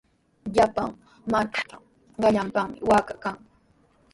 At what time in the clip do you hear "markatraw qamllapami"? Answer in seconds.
1.31-2.77